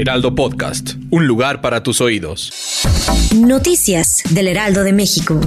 [0.00, 2.52] Heraldo Podcast, un lugar para tus oídos.
[3.34, 5.40] Noticias del Heraldo de México.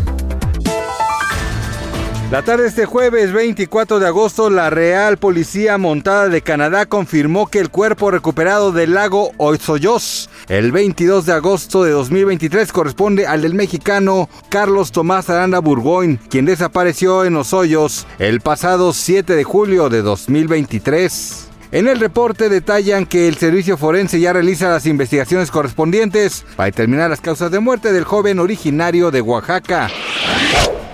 [2.29, 7.47] La tarde de este jueves 24 de agosto, la Real Policía Montada de Canadá confirmó
[7.47, 13.43] que el cuerpo recuperado del lago Oizoyos el 22 de agosto de 2023 corresponde al
[13.43, 19.45] del mexicano Carlos Tomás Aranda Burgoyne, quien desapareció en los hoyos el pasado 7 de
[19.45, 21.50] julio de 2023.
[21.71, 27.09] En el reporte detallan que el servicio forense ya realiza las investigaciones correspondientes para determinar
[27.09, 29.89] las causas de muerte del joven originario de Oaxaca.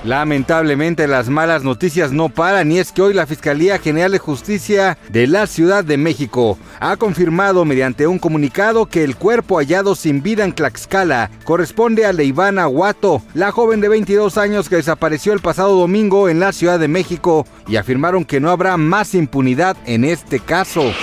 [0.04, 4.98] Lamentablemente las malas noticias no paran y es que hoy la Fiscalía General de Justicia
[5.10, 10.22] de la Ciudad de México ha confirmado mediante un comunicado que el cuerpo hallado sin
[10.22, 15.40] vida en Tlaxcala corresponde a Leivana Huato, la joven de 22 años que desapareció el
[15.40, 20.06] pasado domingo en la Ciudad de México y afirmaron que no habrá más impunidad en
[20.06, 20.94] este caso.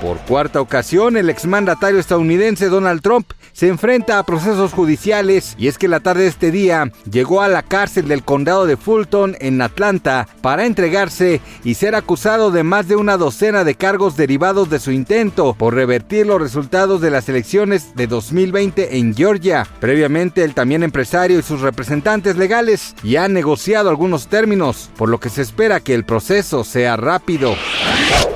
[0.00, 5.76] Por cuarta ocasión, el exmandatario estadounidense Donald Trump se enfrenta a procesos judiciales y es
[5.76, 9.60] que la tarde de este día llegó a la cárcel del condado de Fulton en
[9.60, 14.78] Atlanta para entregarse y ser acusado de más de una docena de cargos derivados de
[14.78, 19.66] su intento por revertir los resultados de las elecciones de 2020 en Georgia.
[19.80, 25.20] Previamente, el también empresario y sus representantes legales ya han negociado algunos términos, por lo
[25.20, 27.54] que se espera que el proceso sea rápido.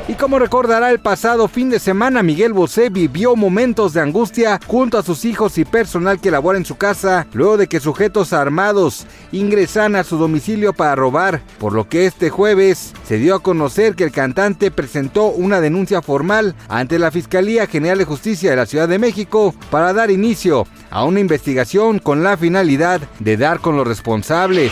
[0.06, 4.98] Y como recordará el pasado fin de semana, Miguel Bosé vivió momentos de angustia junto
[4.98, 9.06] a sus hijos y personal que labora en su casa luego de que sujetos armados
[9.32, 13.94] ingresan a su domicilio para robar, por lo que este jueves se dio a conocer
[13.94, 18.66] que el cantante presentó una denuncia formal ante la Fiscalía General de Justicia de la
[18.66, 23.78] Ciudad de México para dar inicio a una investigación con la finalidad de dar con
[23.78, 24.71] los responsables.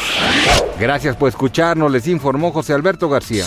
[0.79, 3.47] Gracias por escucharnos, les informó José Alberto García.